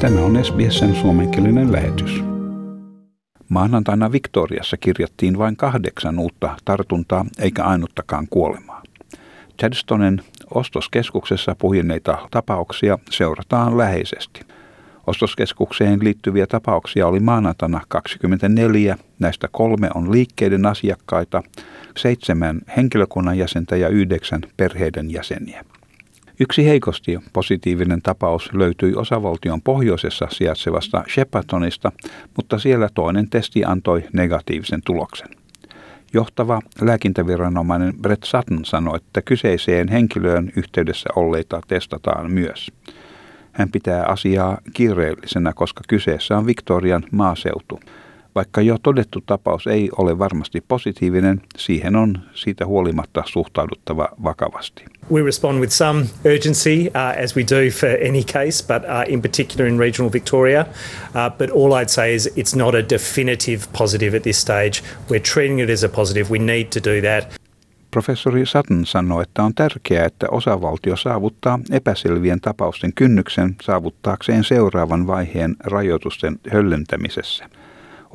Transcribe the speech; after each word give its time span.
Tämä 0.00 0.20
on 0.20 0.44
SBSn 0.44 0.94
suomenkielinen 0.94 1.72
lähetys. 1.72 2.24
Maanantaina 3.48 4.12
Victoriassa 4.12 4.76
kirjattiin 4.76 5.38
vain 5.38 5.56
kahdeksan 5.56 6.18
uutta 6.18 6.56
tartuntaa 6.64 7.26
eikä 7.38 7.64
ainuttakaan 7.64 8.26
kuolemaa. 8.30 8.82
Chadstonen 9.60 10.22
ostoskeskuksessa 10.54 11.56
puhineita 11.58 12.28
tapauksia 12.30 12.98
seurataan 13.10 13.78
läheisesti. 13.78 14.40
Ostoskeskukseen 15.06 16.04
liittyviä 16.04 16.46
tapauksia 16.46 17.06
oli 17.06 17.20
maanantaina 17.20 17.80
24, 17.88 18.96
näistä 19.18 19.48
kolme 19.52 19.88
on 19.94 20.12
liikkeiden 20.12 20.66
asiakkaita, 20.66 21.42
seitsemän 21.96 22.60
henkilökunnan 22.76 23.38
jäsentä 23.38 23.76
ja 23.76 23.88
yhdeksän 23.88 24.40
perheiden 24.56 25.10
jäseniä. 25.10 25.64
Yksi 26.40 26.66
heikosti 26.66 27.18
positiivinen 27.32 28.02
tapaus 28.02 28.52
löytyi 28.52 28.94
osavaltion 28.94 29.62
pohjoisessa 29.62 30.26
sijaitsevasta 30.30 31.04
Sheppartonista, 31.14 31.92
mutta 32.36 32.58
siellä 32.58 32.88
toinen 32.94 33.30
testi 33.30 33.64
antoi 33.64 34.04
negatiivisen 34.12 34.80
tuloksen. 34.84 35.28
Johtava 36.12 36.60
lääkintäviranomainen 36.80 37.94
Brett 38.02 38.24
Sutton 38.24 38.64
sanoi, 38.64 38.96
että 38.96 39.22
kyseiseen 39.22 39.88
henkilöön 39.88 40.52
yhteydessä 40.56 41.10
olleita 41.16 41.60
testataan 41.68 42.30
myös. 42.30 42.70
Hän 43.52 43.70
pitää 43.70 44.04
asiaa 44.04 44.58
kiireellisenä, 44.72 45.52
koska 45.52 45.82
kyseessä 45.88 46.38
on 46.38 46.46
Victorian 46.46 47.04
maaseutu. 47.10 47.80
Vaikka 48.34 48.60
jo 48.60 48.78
todettu 48.82 49.20
tapaus 49.26 49.66
ei 49.66 49.90
ole 49.98 50.18
varmasti 50.18 50.60
positiivinen, 50.68 51.40
siihen 51.56 51.96
on 51.96 52.18
siitä 52.34 52.66
huolimatta 52.66 53.22
suhtauduttava 53.26 54.08
vakavasti. 54.22 54.84
We 55.12 55.22
respond 55.22 55.60
with 55.60 55.72
some 55.72 56.06
urgency, 56.24 56.86
uh, 56.86 57.24
as 57.24 57.36
we 57.36 57.42
do 57.42 57.70
for 57.70 57.90
any 58.08 58.22
case, 58.22 58.66
but 58.66 58.82
uh, 58.82 59.12
in 59.12 59.22
particular 59.22 59.66
in 59.66 59.78
regional 59.78 60.12
Victoria. 60.12 60.60
Uh, 60.60 61.38
but 61.38 61.50
all 61.50 61.72
I'd 61.82 61.88
say 61.88 62.14
is 62.14 62.26
it's 62.36 62.56
not 62.56 62.74
a 62.74 62.82
definitive 62.90 63.60
positive 63.78 64.16
at 64.16 64.22
this 64.22 64.40
stage. 64.40 64.82
We're 65.10 65.24
treating 65.32 65.60
it 65.60 65.70
as 65.70 65.84
a 65.84 65.88
positive. 65.88 66.30
We 66.30 66.38
need 66.38 66.64
to 66.64 66.80
do 66.80 67.00
that. 67.02 67.34
Professori 67.90 68.46
Sutton 68.46 68.86
sanoi, 68.86 69.22
että 69.22 69.42
on 69.42 69.54
tärkeää, 69.54 70.04
että 70.04 70.26
osavaltio 70.30 70.96
saavuttaa 70.96 71.58
epäselvien 71.70 72.40
tapausten 72.40 72.92
kynnyksen 72.94 73.56
saavuttaakseen 73.62 74.44
seuraavan 74.44 75.06
vaiheen 75.06 75.56
rajoitusten 75.60 76.38
höllentämisessä– 76.52 77.48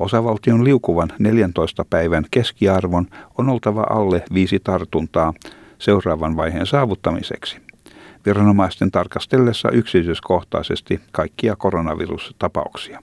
Osavaltion 0.00 0.64
liukuvan 0.64 1.12
14 1.18 1.84
päivän 1.90 2.24
keskiarvon 2.30 3.06
on 3.38 3.48
oltava 3.48 3.86
alle 3.90 4.22
viisi 4.34 4.60
tartuntaa 4.64 5.32
seuraavan 5.78 6.36
vaiheen 6.36 6.66
saavuttamiseksi. 6.66 7.58
Viranomaisten 8.26 8.90
tarkastellessa 8.90 9.70
yksityiskohtaisesti 9.70 11.00
kaikkia 11.12 11.56
koronavirustapauksia. 11.56 13.00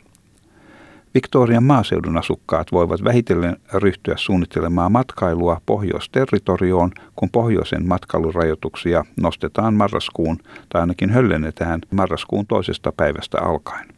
Victorian 1.14 1.64
maaseudun 1.64 2.18
asukkaat 2.18 2.72
voivat 2.72 3.04
vähitellen 3.04 3.58
ryhtyä 3.74 4.14
suunnittelemaan 4.18 4.92
matkailua 4.92 5.62
pohjoisterritorioon, 5.66 6.92
kun 7.16 7.30
pohjoisen 7.30 7.88
matkailurajoituksia 7.88 9.06
nostetaan 9.22 9.74
marraskuun 9.74 10.38
tai 10.70 10.82
ainakin 10.82 11.10
höllennetään 11.10 11.82
marraskuun 11.92 12.48
toisesta 12.48 12.92
päivästä 12.92 13.42
alkaen. 13.42 13.97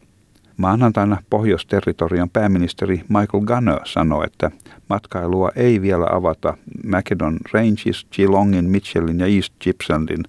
Maanantaina 0.60 1.22
Pohjois-territorion 1.30 2.30
pääministeri 2.30 3.02
Michael 3.08 3.44
Gunner 3.44 3.80
sanoi, 3.84 4.26
että 4.26 4.50
matkailua 4.88 5.50
ei 5.56 5.82
vielä 5.82 6.06
avata 6.12 6.56
Macedon 6.86 7.38
Ranges, 7.52 8.06
Geelongin, 8.12 8.64
Mitchellin 8.64 9.20
ja 9.20 9.26
East 9.26 9.52
Gippslandin 9.60 10.24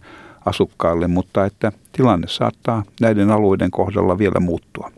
asukkaille, 0.46 1.08
mutta 1.08 1.46
että 1.46 1.72
tilanne 1.92 2.28
saattaa 2.28 2.84
näiden 3.02 3.32
alueiden 3.32 3.72
kohdalla 3.72 4.18
vielä 4.18 4.40
muuttua. 4.40 4.92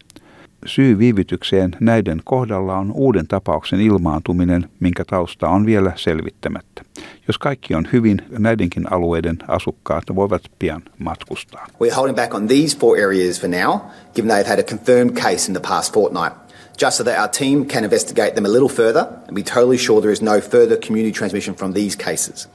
Syy 0.66 0.98
viivytykseen 0.98 1.72
näiden 1.80 2.22
kohdalla 2.24 2.78
on 2.78 2.92
uuden 2.92 3.28
tapauksen 3.28 3.82
ilmaantuminen, 3.82 4.70
minkä 4.80 5.06
tausta 5.06 5.50
on 5.50 5.66
vielä 5.66 5.92
selvittämättä. 5.96 6.82
Jos 7.28 7.38
kaikki 7.38 7.76
on 7.76 7.88
hyvin, 7.94 8.22
näidenkin 8.30 8.94
alueiden 8.94 9.38
asukkaat 9.48 10.04
voivat 10.16 10.42
pian 10.60 10.82
matkustaa. 11.00 11.68
We're 11.84 11.96
holding 11.96 12.16
back 12.16 12.34
on 12.34 12.48
these 12.48 12.78
four 12.78 12.98
areas 12.98 13.42
for 13.42 13.50
now, 13.50 13.80
given 14.16 14.32
they've 14.32 14.50
had 14.50 14.60
a 14.60 14.64
confirmed 14.64 15.16
case 15.16 15.48
in 15.48 15.54
the 15.54 15.70
past 15.70 15.94
fortnight. 15.94 16.34
Just 16.82 16.98
so 16.98 17.04
that 17.04 17.20
our 17.20 17.30
team 17.30 17.66
can 17.66 17.84
investigate 17.84 18.36
them 18.36 18.46
a 18.46 18.50
little 18.50 18.70
further 18.70 19.08
and 19.28 19.36
be 19.36 19.44
totally 19.44 19.78
sure 19.78 20.02
there 20.02 20.14
is 20.14 20.22
no 20.22 20.42
further 20.42 20.78
community 20.88 21.12
transmission 21.12 21.56
from 21.56 21.74
these 21.74 21.96
cases. 21.96 22.48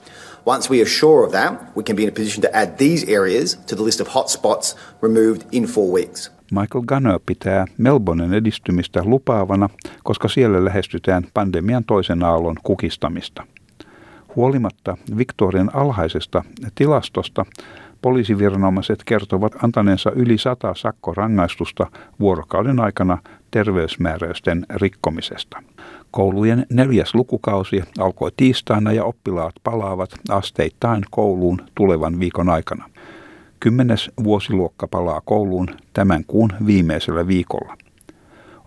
Once 0.45 0.71
we 0.71 0.81
are 0.83 0.89
sure 0.89 1.27
of 1.27 1.33
that, 1.33 1.53
we 1.75 1.85
can 1.85 1.97
be 1.97 2.03
in 2.03 2.09
a 2.09 2.13
position 2.13 2.43
to 2.43 2.57
add 2.57 2.79
these 2.79 3.05
areas 3.05 3.57
to 3.67 3.77
the 3.77 3.83
list 3.83 4.01
of 4.01 4.09
hotspots 4.09 4.75
removed 5.01 5.45
in 5.53 5.67
four 5.67 5.93
weeks. 5.93 6.31
Michael 6.51 6.85
Gunner 6.89 7.21
pitää 7.27 7.65
Melbournen 7.79 8.35
edistymistä 8.35 9.05
lupaavana, 9.05 9.69
koska 10.05 10.29
siellä 10.29 10.65
lähestytään 10.65 11.25
pandemian 11.35 11.85
toisen 11.85 12.23
aallon 12.23 12.57
kukistamista. 12.63 13.47
Huolimatta 14.37 14.97
Victorian 15.19 15.71
alhaisesta 15.75 16.45
tilastosta, 16.75 17.47
poliisiviranomaiset 18.03 19.05
kertovat 19.05 19.65
antaneensa 19.65 20.11
yli 20.11 20.39
sata 20.39 20.75
sakkorangaistusta 20.75 21.87
vuorokauden 22.21 22.81
aikana 22.81 23.19
terveysmääräysten 23.51 24.67
rikkomisesta. 24.75 25.63
Koulujen 26.11 26.67
neljäs 26.71 27.15
lukukausi 27.15 27.83
alkoi 27.99 28.31
tiistaina 28.37 28.93
ja 28.93 29.05
oppilaat 29.05 29.55
palaavat 29.65 30.11
asteittain 30.29 31.03
kouluun 31.11 31.61
tulevan 31.75 32.21
viikon 32.21 32.49
aikana. 32.49 32.85
Kymmenes 33.61 34.11
vuosiluokka 34.25 34.89
palaa 34.89 35.21
kouluun 35.25 35.69
tämän 35.93 36.25
kuun 36.27 36.51
viimeisellä 36.67 37.27
viikolla. 37.27 37.77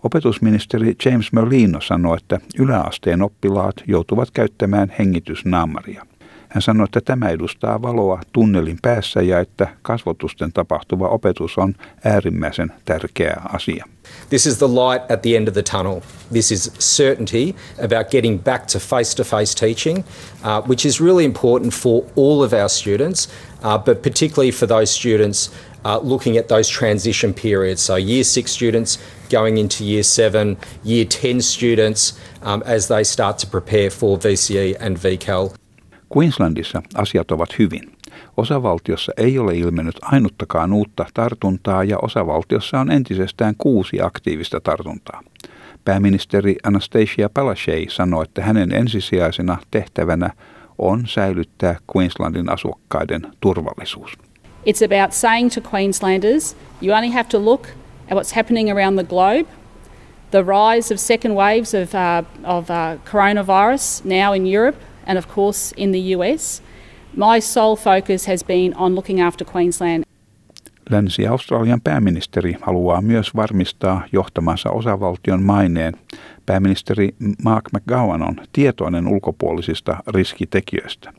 Opetusministeri 0.02 0.96
James 1.04 1.32
Merlino 1.32 1.80
sanoi, 1.80 2.16
että 2.16 2.38
yläasteen 2.58 3.22
oppilaat 3.22 3.74
joutuvat 3.86 4.30
käyttämään 4.30 4.94
hengitysnaamaria. 4.98 6.06
Hän 6.48 6.62
sanoi, 6.62 6.84
että 6.84 7.00
tämä 7.00 7.28
edustaa 7.28 7.82
valoa 7.82 8.20
tunnelin 8.32 8.78
päässä 8.82 9.22
ja 9.22 9.40
että 9.40 9.68
kasvotusten 9.82 10.52
tapahtuva 10.52 11.08
opetus 11.08 11.58
on 11.58 11.74
äärimmäisen 12.04 12.72
tärkeä 12.84 13.36
asia. 13.52 13.84
This 14.28 14.46
is 14.46 14.58
the 14.58 14.66
light 14.66 15.10
at 15.10 15.22
the 15.22 15.36
end 15.36 15.48
of 15.48 15.54
the 15.54 15.62
tunnel. 15.62 16.00
This 16.32 16.52
is 16.52 16.72
certainty 16.78 17.54
about 17.84 18.10
getting 18.10 18.44
back 18.44 18.66
to 18.66 18.78
face 18.78 19.16
to 19.16 19.24
face 19.24 19.66
teaching, 19.66 19.98
uh, 19.98 20.68
which 20.68 20.86
is 20.86 21.00
really 21.00 21.24
important 21.24 21.74
for 21.74 22.02
all 22.16 22.42
of 22.42 22.52
our 22.52 22.68
students, 22.68 23.28
but 23.62 24.02
particularly 24.02 24.50
for 24.50 24.66
those 24.66 24.90
students 24.90 25.50
uh, 25.84 25.98
looking 26.02 26.36
at 26.36 26.48
those 26.48 26.68
transition 26.68 27.34
periods. 27.34 27.82
So, 27.82 27.96
year 27.96 28.24
six 28.24 28.52
students 28.52 28.98
going 29.30 29.58
into 29.58 29.84
year 29.84 30.02
seven, 30.02 30.56
year 30.84 31.04
10 31.04 31.42
students 31.42 32.14
um, 32.42 32.62
as 32.66 32.88
they 32.88 33.04
start 33.04 33.38
to 33.38 33.46
prepare 33.46 33.90
for 33.90 34.18
VCE 34.18 34.76
and 34.80 34.96
VCAL. 34.96 35.50
Queenslandissa 36.16 36.82
asiat 36.94 37.30
ovat 37.30 37.58
hyvin. 37.58 37.92
Osavaltiossa 38.36 39.12
ei 39.16 39.38
ole 39.38 39.54
ilmennyt 39.54 39.96
ainuttakaan 40.02 40.72
uutta 40.72 41.06
tartuntaa 41.14 41.84
ja 41.84 41.98
osavaltiossa 41.98 42.80
on 42.80 42.90
entisestään 42.90 43.54
kuusi 43.58 44.00
aktiivista 44.00 44.60
tartuntaa. 44.60 45.22
Pääministeri 45.84 46.56
Anastasia 46.64 47.30
Palaszczuk 47.34 47.90
sanoi, 47.90 48.22
että 48.22 48.42
hänen 48.42 48.72
ensisijaisena 48.72 49.58
tehtävänä 49.70 50.30
on 50.82 51.02
säilyttää 51.06 51.76
Queenslandin 51.96 52.48
asukkaiden 52.48 53.22
turvallisuus. 53.40 54.12
It's 54.66 54.84
about 54.84 55.12
saying 55.12 55.50
to 55.50 55.60
Queenslanders, 55.70 56.56
you 56.82 56.96
only 56.96 57.10
have 57.10 57.28
to 57.28 57.44
look 57.44 57.66
at 58.10 58.16
what's 58.16 58.36
happening 58.36 58.70
around 58.70 58.98
the 58.98 59.04
globe. 59.04 59.48
The 60.30 60.42
rise 60.42 60.94
of 60.94 61.00
second 61.00 61.34
waves 61.34 61.74
of, 61.74 61.94
uh, 61.94 62.24
of 62.44 62.70
uh, 62.70 62.98
coronavirus 63.04 64.04
now 64.04 64.34
in 64.34 64.46
Europe 64.46 64.78
and, 65.06 65.18
of 65.18 65.26
course, 65.28 65.72
in 65.76 65.92
the 65.92 66.16
US. 66.16 66.62
My 67.14 67.40
sole 67.40 67.76
focus 67.76 68.26
has 68.26 68.42
been 68.42 68.72
on 68.74 68.94
looking 68.94 69.20
after 69.20 69.44
Queensland. 69.44 70.01
Länsi-Australian 70.92 71.80
pääministeri 71.80 72.56
haluaa 72.62 73.00
myös 73.00 73.36
varmistaa 73.36 74.04
johtamansa 74.12 74.70
osavaltion 74.70 75.42
maineen. 75.42 75.94
Pääministeri 76.46 77.08
Mark 77.44 77.64
McGowan 77.72 78.22
on 78.22 78.36
tietoinen 78.52 79.08
ulkopuolisista 79.08 79.96
riskitekijöistä. 80.06 81.12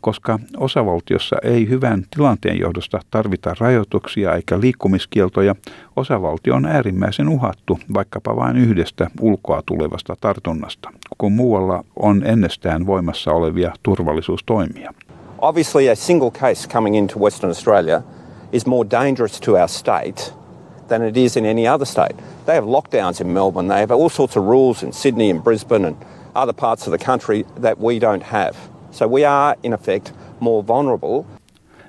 Koska 0.00 0.38
osavaltiossa 0.56 1.36
ei 1.42 1.68
hyvän 1.68 2.04
tilanteen 2.16 2.58
johdosta 2.58 3.00
tarvita 3.10 3.54
rajoituksia 3.60 4.34
eikä 4.34 4.60
liikkumiskieltoja, 4.60 5.54
osavaltio 5.96 6.54
on 6.54 6.66
äärimmäisen 6.66 7.28
uhattu 7.28 7.80
vaikkapa 7.94 8.36
vain 8.36 8.56
yhdestä 8.56 9.10
ulkoa 9.20 9.62
tulevasta 9.66 10.16
tartunnasta, 10.20 10.90
kun 11.18 11.32
muualla 11.32 11.84
on 11.96 12.22
ennestään 12.26 12.86
voimassa 12.86 13.32
olevia 13.32 13.72
turvallisuustoimia. 13.82 14.94
Obviously 15.38 15.88
a 15.88 15.94
single 15.94 16.30
case 16.30 16.68
coming 16.68 16.96
into 16.96 17.18
Western 17.18 17.50
Australia 17.50 18.02
is 18.52 18.66
more 18.66 18.84
dangerous 18.84 19.40
to 19.40 19.56
our 19.56 19.68
state 19.68 20.32
than 20.88 21.02
it 21.02 21.16
is 21.16 21.36
in 21.36 21.46
any 21.46 21.66
other 21.66 21.86
state. 21.86 22.16
They 22.46 22.54
have 22.54 22.64
lockdowns 22.64 23.20
in 23.20 23.32
Melbourne, 23.32 23.68
they 23.68 23.80
have 23.80 23.94
all 23.94 24.08
sorts 24.08 24.36
of 24.36 24.44
rules 24.44 24.82
in 24.82 24.92
Sydney 24.92 25.30
and 25.30 25.42
Brisbane 25.42 25.84
and 25.84 25.96
other 26.34 26.52
parts 26.52 26.86
of 26.86 26.98
the 26.98 27.04
country 27.04 27.44
that 27.62 27.78
we 27.78 27.98
don't 27.98 28.22
have. 28.22 28.56
So 28.90 29.06
we 29.06 29.24
are 29.24 29.56
in 29.62 29.72
effect 29.72 30.12
more 30.40 30.66
vulnerable. 30.66 31.24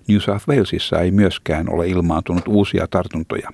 New 0.07 0.19
South 0.19 0.47
Walesissa 0.47 1.01
ei 1.01 1.11
myöskään 1.11 1.69
ole 1.69 1.87
ilmaantunut 1.87 2.47
uusia 2.47 2.87
tartuntoja. 2.87 3.49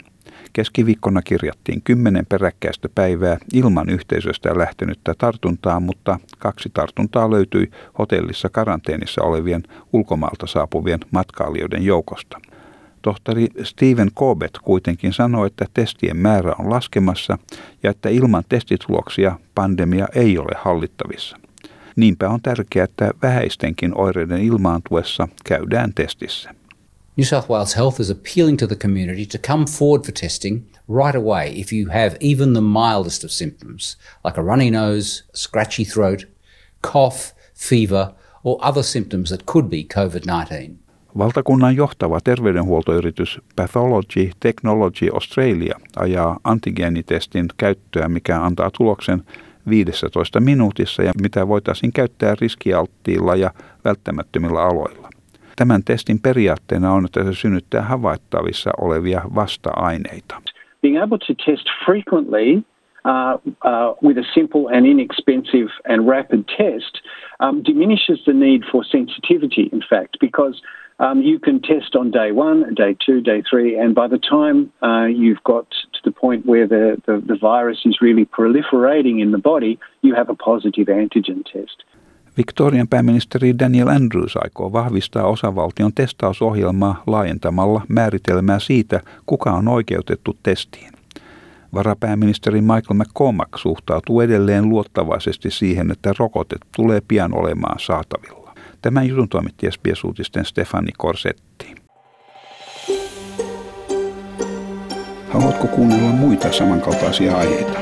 Keskiviikkona 0.53 1.21
kirjattiin 1.21 1.81
kymmenen 1.81 2.25
peräkkäistä 2.25 2.89
päivää 2.95 3.37
ilman 3.53 3.89
yhteisöstä 3.89 4.57
lähtenyttä 4.57 5.13
tartuntaa, 5.17 5.79
mutta 5.79 6.19
kaksi 6.37 6.69
tartuntaa 6.73 7.31
löytyi 7.31 7.71
hotellissa 7.99 8.49
karanteenissa 8.49 9.21
olevien 9.23 9.63
ulkomaalta 9.93 10.47
saapuvien 10.47 10.99
matkailijoiden 11.11 11.85
joukosta. 11.85 12.39
Tohtori 13.01 13.47
Steven 13.63 14.11
Corbett 14.11 14.57
kuitenkin 14.63 15.13
sanoi, 15.13 15.47
että 15.47 15.65
testien 15.73 16.17
määrä 16.17 16.55
on 16.59 16.69
laskemassa 16.69 17.37
ja 17.83 17.91
että 17.91 18.09
ilman 18.09 18.43
testituloksia 18.49 19.39
pandemia 19.55 20.07
ei 20.15 20.37
ole 20.37 20.57
hallittavissa. 20.63 21.37
Niinpä 21.95 22.29
on 22.29 22.41
tärkeää, 22.41 22.83
että 22.83 23.11
vähäistenkin 23.21 23.97
oireiden 23.97 24.41
ilmaantuessa 24.41 25.27
käydään 25.45 25.93
testissä. 25.93 26.53
New 27.17 27.25
South 27.25 27.49
Wales 27.49 27.75
Health 27.75 28.01
is 28.01 28.11
appealing 28.11 28.57
to 28.57 28.67
the 28.67 28.75
community 28.75 29.25
to 29.25 29.37
come 29.37 29.65
forward 29.65 30.05
for 30.05 30.11
testing 30.11 30.61
right 30.87 31.15
away 31.15 31.51
if 31.55 31.73
you 31.73 31.89
have 31.89 32.17
even 32.19 32.53
the 32.53 32.61
mildest 32.61 33.23
of 33.23 33.31
symptoms, 33.31 33.97
like 34.23 34.37
a 34.37 34.43
runny 34.43 34.69
nose, 34.69 35.23
scratchy 35.33 35.83
throat, 35.83 36.25
cough, 36.81 37.33
fever, 37.55 38.13
or 38.43 38.59
other 38.61 38.83
symptoms 38.83 39.29
that 39.29 39.45
could 39.45 39.69
be 39.69 39.83
COVID 39.83 40.25
19. 40.25 40.79
Valtakunnan 41.17 41.75
johtava 41.75 42.19
terveydenhuoltoyritys 42.23 43.41
Pathology 43.55 44.29
Technology 44.39 45.09
Australia 45.13 45.75
ajaa 45.95 46.39
antigeenitestin 46.43 47.45
käyttöä, 47.57 48.07
mikä 48.07 48.41
antaa 48.41 48.71
tuloksen 48.77 49.21
15 49.69 50.39
minuutissa 50.39 51.03
ja 51.03 51.11
mitä 51.21 51.47
voitaisiin 51.47 51.93
käyttää 51.93 52.35
riskialttiilla 52.41 53.35
ja 53.35 53.51
välttämättömillä 53.85 54.61
aloilla. 54.63 55.09
Tämän 55.55 55.83
testin 55.83 56.19
periaatteena 56.19 56.93
on, 56.93 57.05
että 57.05 57.23
se 57.23 57.33
synnyttää 57.33 57.81
havaittavissa 57.81 58.71
olevia 58.81 59.21
vasta-aineita. 59.35 60.41
Being 60.81 61.03
able 61.03 61.17
to 61.17 61.33
test 61.45 61.67
frequently 61.85 62.57
uh, 62.57 63.53
uh, 63.65 64.09
with 64.09 64.19
a 64.19 64.27
simple 64.33 64.77
and 64.77 64.85
inexpensive 64.85 65.69
and 65.89 66.07
rapid 66.07 66.43
test 66.57 66.93
um, 67.43 67.61
diminishes 67.65 68.23
the 68.23 68.33
need 68.33 68.61
for 68.71 68.85
sensitivity, 68.85 69.61
in 69.61 69.83
fact, 69.89 70.19
because 70.19 70.61
um, 70.99 71.21
you 71.21 71.39
can 71.39 71.61
test 71.61 71.95
on 71.95 72.11
day 72.11 72.31
one, 72.31 72.73
day 72.73 72.95
two, 73.05 73.21
day 73.21 73.43
three, 73.49 73.77
and 73.81 73.93
by 73.95 74.07
the 74.07 74.19
time 74.19 74.71
uh, 74.81 75.05
you've 75.05 75.43
got 75.43 75.69
to 75.93 75.99
the 76.03 76.11
point 76.11 76.45
where 76.45 76.67
the, 76.67 76.97
the, 77.05 77.21
the 77.27 77.37
virus 77.41 77.85
is 77.85 78.01
really 78.01 78.25
proliferating 78.25 79.21
in 79.21 79.31
the 79.31 79.41
body, 79.41 79.79
you 80.01 80.15
have 80.15 80.29
a 80.29 80.35
positive 80.35 80.87
antigen 80.91 81.43
test. 81.43 81.83
Victorian 82.37 82.87
pääministeri 82.87 83.59
Daniel 83.59 83.87
Andrews 83.87 84.37
aikoo 84.37 84.73
vahvistaa 84.73 85.27
osavaltion 85.27 85.93
testausohjelmaa 85.95 87.03
laajentamalla 87.07 87.81
määritelmää 87.87 88.59
siitä, 88.59 89.01
kuka 89.25 89.51
on 89.51 89.67
oikeutettu 89.67 90.37
testiin. 90.43 90.91
Varapääministeri 91.73 92.61
Michael 92.61 92.93
McCormack 92.93 93.57
suhtautuu 93.57 94.21
edelleen 94.21 94.69
luottavaisesti 94.69 95.51
siihen, 95.51 95.91
että 95.91 96.13
rokotet 96.19 96.61
tulee 96.75 97.01
pian 97.07 97.33
olemaan 97.33 97.79
saatavilla. 97.79 98.36
Tämän 98.81 99.07
jutun 99.07 99.29
toimitti 99.29 99.67
SBS-uutisten 99.71 100.45
Stefani 100.45 100.91
Korsetti. 100.97 101.75
Haluatko 105.29 105.67
kuunnella 105.67 106.09
muita 106.09 106.51
samankaltaisia 106.51 107.37
aiheita? 107.37 107.79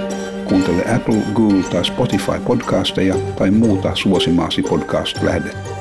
Kuuntele 0.50 0.96
Apple, 0.96 1.22
Google 1.34 1.64
tai 1.64 1.86
Spotify 1.86 2.40
podcasteja 2.48 3.16
tai 3.38 3.52
muuta 3.52 3.96
suosimaasi 3.96 4.62
podcast-lähdettä. 4.62 5.75